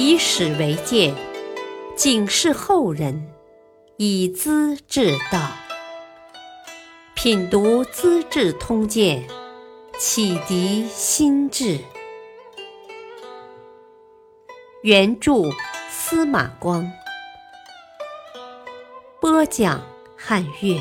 [0.00, 1.12] 以史为鉴，
[1.96, 3.32] 警示后人，
[3.96, 5.50] 以资治道。
[7.16, 9.26] 品读《资治通鉴》，
[9.98, 11.80] 启迪心智。
[14.84, 15.50] 原著
[15.90, 16.88] 司马光，
[19.20, 19.84] 播讲
[20.16, 20.80] 汉乐。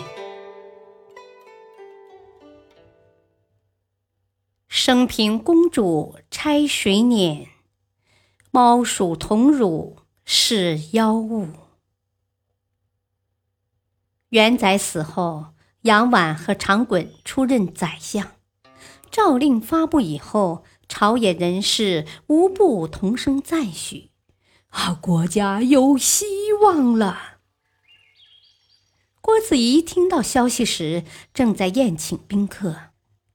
[4.67, 7.47] 生平公主拆水碾，
[8.57, 11.49] 猫鼠同乳是妖物。
[14.29, 15.53] 元载死后。
[15.83, 18.31] 杨婉和长衮出任宰相，
[19.11, 24.09] 诏令发布以后，朝野人士无不同声赞许
[24.69, 26.25] ：“啊，国家有希
[26.63, 27.37] 望了。”
[29.21, 32.75] 郭子仪听到消息时，正在宴请宾客，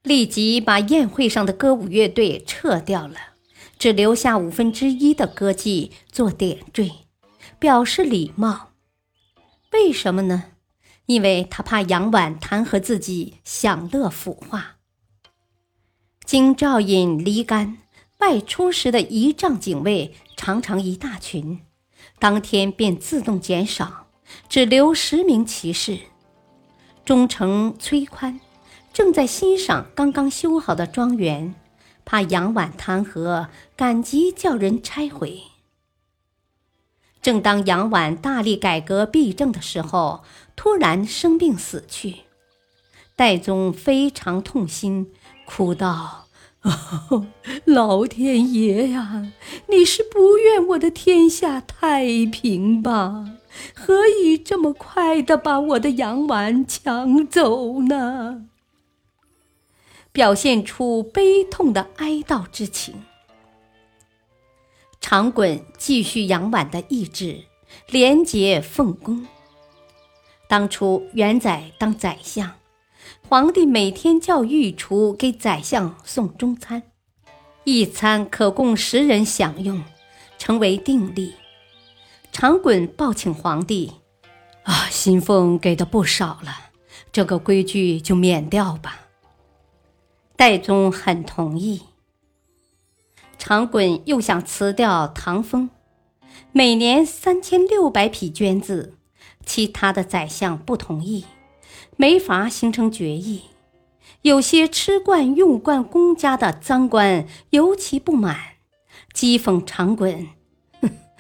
[0.03, 3.32] 立即把宴会上的歌舞乐队撤掉了，
[3.83, 6.93] 只留下五分之一的歌妓做点缀，
[7.59, 8.71] 表示礼貌。
[9.73, 10.53] 为什么呢？
[11.07, 14.77] 因为他怕杨婉弹劾自己享乐腐化。
[16.25, 17.79] 京兆尹离干
[18.19, 21.59] 外出时的仪仗警卫常常一大群，
[22.21, 24.07] 当天便自动减少，
[24.49, 25.99] 只留十名骑士。
[27.05, 28.39] 忠诚崔宽
[28.93, 31.57] 正在欣赏刚刚修好的庄园，
[32.05, 35.43] 怕杨婉弹劾，赶急叫人拆毁。
[37.21, 40.25] 正当杨婉大力改革弊政的时候，
[40.57, 42.23] 突然生病死去。
[43.15, 45.13] 戴宗非常痛心，
[45.45, 46.27] 哭道
[47.65, 49.33] ：“老天爷呀，
[49.69, 53.37] 你是不愿我的天下太平吧？
[53.75, 58.47] 何以这么快的把我的杨婉抢走呢？”
[60.13, 63.03] 表现出悲痛的哀悼之情。
[65.01, 67.45] 长衮继续杨婉的意志，
[67.89, 69.27] 廉洁奉公。
[70.47, 72.53] 当初元载当宰相，
[73.27, 76.83] 皇帝每天叫御厨给宰相送中餐，
[77.65, 79.83] 一餐可供十人享用，
[80.39, 81.35] 成为定例。
[82.31, 83.93] 长衮报请皇帝
[84.65, 86.71] ：“啊，薪俸给的不少了，
[87.11, 89.09] 这个规矩就免掉吧。”
[90.37, 91.83] 代宗很同意。
[93.39, 95.71] 长衮又想辞掉唐风，
[96.53, 98.97] 每年三千六百匹绢子，
[99.45, 101.25] 其他的宰相不同意，
[101.97, 103.43] 没法形成决议。
[104.23, 108.39] 有些吃惯用惯公家的赃官尤其不满，
[109.13, 110.29] 讥讽长衮：“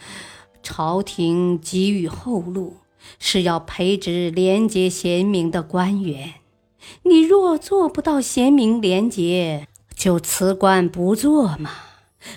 [0.62, 2.76] 朝廷给予后路，
[3.18, 6.34] 是要培植廉洁贤明的官员。
[7.02, 11.70] 你若做不到贤明廉洁，就辞官不做嘛。”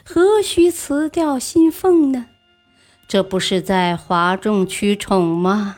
[0.04, 2.26] 何须辞掉新俸呢？
[3.08, 5.78] 这不是在哗众取宠吗？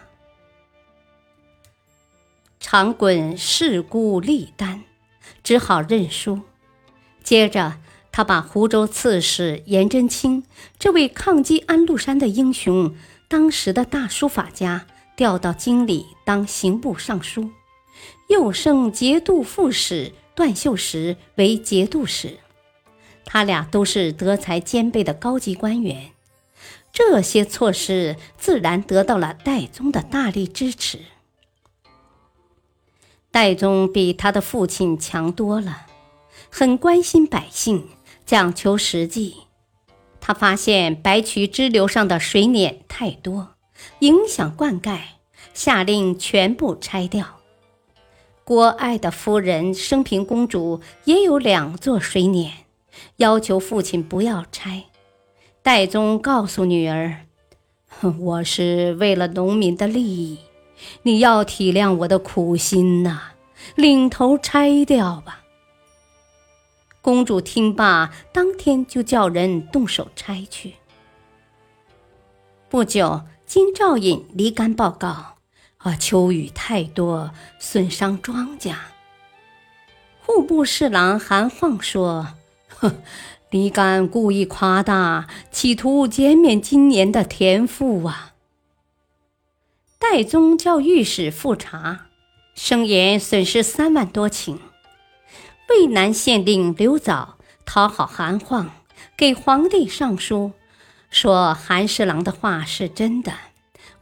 [2.57, 4.83] 长衮势孤力单，
[5.43, 6.39] 只好认输。
[7.21, 7.79] 接着，
[8.13, 10.45] 他把湖州刺史颜真卿
[10.79, 12.95] 这位抗击安禄山的英雄、
[13.27, 14.85] 当时的大书法家
[15.17, 17.51] 调到京里当刑部尚书，
[18.27, 22.37] 又升节度副使段秀实为节度使。
[23.25, 26.11] 他俩都是德才兼备的高级官员，
[26.93, 30.99] 这些措施自然得到了戴宗的大力支持。
[33.29, 35.85] 戴宗比他的父亲强多了，
[36.49, 37.89] 很关心百姓，
[38.25, 39.35] 讲求实际。
[40.21, 43.55] 他发现白渠支流上的水碾太多，
[43.99, 44.99] 影响灌溉，
[45.53, 47.36] 下令全部拆掉。
[48.47, 52.53] 郭爱的夫人升平公主也有两座水碾。
[53.17, 54.85] 要求父亲不要拆。
[55.61, 57.25] 戴宗告诉女儿
[58.17, 60.39] ：“我是为了农民的利益，
[61.01, 63.33] 你要体谅我的苦心呐，
[63.75, 65.43] 领头拆掉吧。”
[67.03, 70.75] 公主听罢，当天就叫人动手拆去。
[72.69, 75.35] 不久，金兆尹离干报告
[75.87, 78.75] ：“啊，秋雨太多，损伤庄稼。”
[80.25, 82.27] 户部侍郎韩晃说。
[82.79, 83.01] 哼，
[83.49, 88.33] 李干故意夸大，企图减免今年的田赋啊！
[89.97, 92.07] 代宗叫御史复查，
[92.53, 94.59] 声言损失三万多顷。
[95.69, 98.69] 渭南县令刘藻讨好韩晃，
[99.17, 100.51] 给皇帝上书，
[101.09, 103.33] 说韩侍郎的话是真的，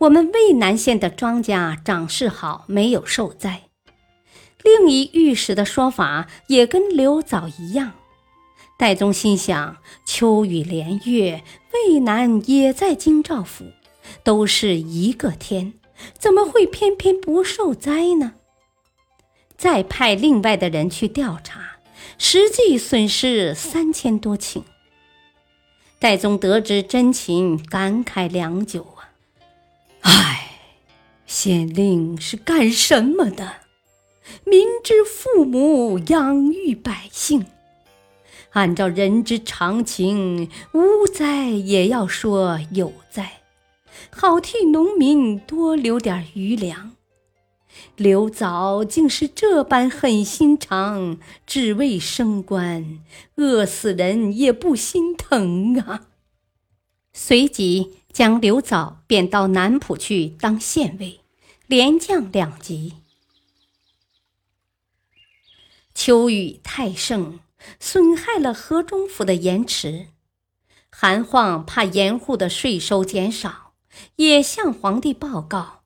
[0.06, 3.64] 我们渭南县的庄稼长势好，没有受灾。
[4.62, 7.94] 另一御史的说法也跟刘藻一样。
[8.78, 11.44] 戴宗心想：秋雨连月，
[11.74, 13.66] 渭南也在京兆府，
[14.24, 15.74] 都是一个天，
[16.20, 18.34] 怎么会偏偏不受灾呢？
[19.58, 21.78] 再派另外的人去调查，
[22.20, 24.62] 实际损失三千多顷。
[25.98, 28.95] 戴宗得知真情，感慨良久！
[30.06, 30.60] 唉，
[31.26, 33.54] 县令是干什么的？
[34.44, 37.48] 明知父母养育百姓。
[38.52, 43.42] 按照人之常情，无灾也要说有灾，
[44.12, 46.92] 好替农民多留点余粮。
[47.96, 51.18] 刘藻竟是这般狠心肠，
[51.48, 53.00] 只为升官，
[53.38, 56.02] 饿死人也不心疼啊！
[57.18, 61.22] 随即将刘藻贬到南浦去当县尉，
[61.66, 62.96] 连降两级。
[65.96, 67.40] 秋雨太盛。
[67.80, 70.10] 损害了河中府的盐池，
[70.92, 73.74] 韩晃怕盐户的税收减少，
[74.18, 75.82] 也向皇帝报告：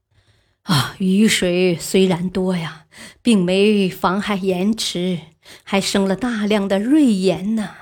[0.63, 2.87] 啊，雨水虽然多呀，
[3.21, 5.21] 并没妨害盐池，
[5.63, 7.73] 还生了大量的瑞盐呢。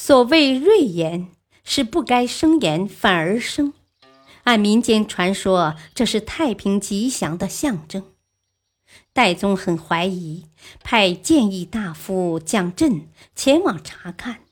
[0.00, 1.26] 所谓瑞盐，
[1.64, 3.72] 是不该生盐反而生，
[4.44, 8.04] 按民间传说，这是太平吉祥的象征。
[9.12, 10.46] 戴宗很怀疑，
[10.84, 14.42] 派谏议大夫蒋震前往查看。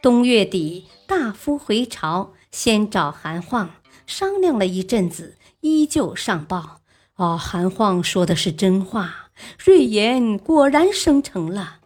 [0.00, 3.74] 冬月底，大夫回朝，先找韩晃
[4.06, 6.80] 商量了一阵子，依旧上报：
[7.16, 9.28] 哦，韩晃说的是真话，
[9.62, 11.79] 瑞岩果然生成了，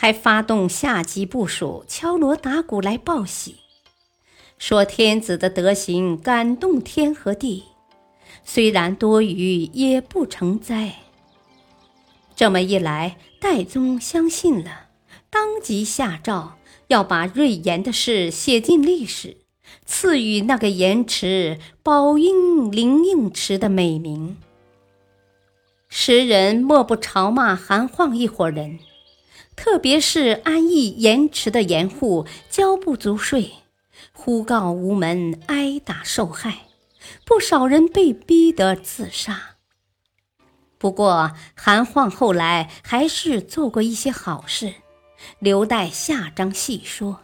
[0.00, 3.56] 还发动下级部署敲锣打鼓来报喜，
[4.56, 7.64] 说天子的德行感动天和地，
[8.44, 10.94] 虽然多雨，也不成灾。
[12.36, 14.82] 这么一来，戴宗相信了，
[15.30, 19.38] 当即下诏要把瑞岩的事写进历史，
[19.84, 24.36] 赐予那个盐池“宝应灵应池”的美名。
[25.88, 28.78] 时人莫不嘲骂韩晃一伙人，
[29.58, 33.50] 特别是安邑盐池的盐户交不足税，
[34.12, 36.68] 呼告无门，挨打受害，
[37.26, 39.56] 不少人被逼得自杀。
[40.78, 44.74] 不过，韩晃后来还是做过一些好事，
[45.40, 47.20] 留待下章细说。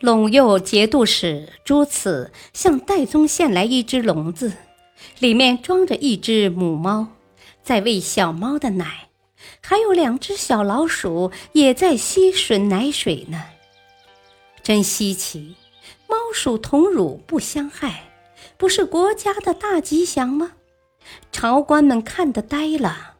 [0.00, 4.52] 陇右节度使朱此向戴宗献来一只笼子，
[5.20, 7.06] 里面装着一只母猫，
[7.62, 9.07] 在喂小猫的奶，
[9.60, 13.42] 还有两只小老鼠也在吸吮奶水呢。
[14.62, 15.56] 真稀奇，
[16.08, 18.10] 猫鼠同乳不相害，
[18.56, 20.52] 不是国家的大吉祥吗？
[21.32, 23.14] 朝官们看得呆了。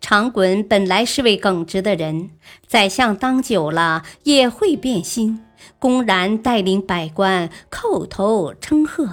[0.00, 2.30] 长衮本来是位耿直的人，
[2.66, 5.44] 宰相当久了也会变心，
[5.78, 9.12] 公然带领百官叩头称贺，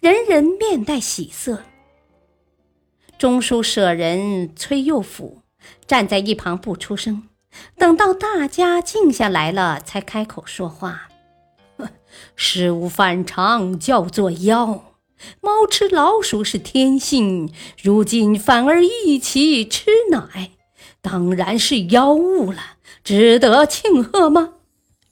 [0.00, 1.62] 人人面带喜色。
[3.18, 5.37] 中书舍人崔佑甫
[5.86, 7.24] 站在一旁不出声，
[7.76, 11.08] 等到大家静下来了，才开口说话
[12.36, 14.84] ：“事物反常，叫做妖。”
[15.42, 20.52] 猫吃老鼠是天性，如今反而一起吃奶，
[21.02, 24.50] 当然是妖物了，值得庆贺吗？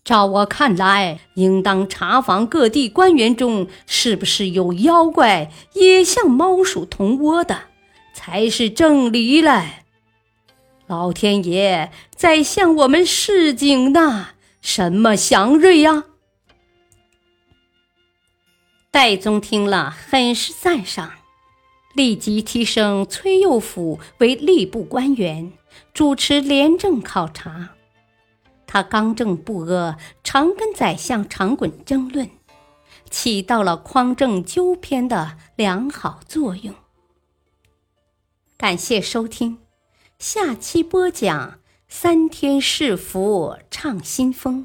[0.04, 7.62] 照我看来，应当查访各地官员中是不是有妖怪也像猫鼠同窝的，
[8.14, 9.85] 才是正理嘞。
[10.86, 14.28] 老天爷在向我们示警呢，
[14.60, 16.04] 什么祥瑞呀？
[18.92, 21.10] 戴宗听了，很是赞赏，
[21.94, 25.52] 立即提升崔佑甫为吏部官员，
[25.92, 27.70] 主持廉政考察。
[28.64, 32.30] 他刚正不阿，常跟宰相长衮争论，
[33.10, 36.72] 起到了匡正纠偏的良好作用。
[38.56, 39.58] 感谢收听，
[40.18, 44.64] 下期播讲三天是福唱新风，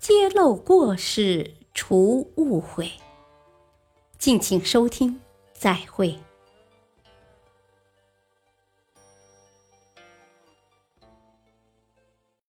[0.00, 2.90] 揭露过失除误会。
[4.18, 5.20] 敬请收听，
[5.52, 6.18] 再会。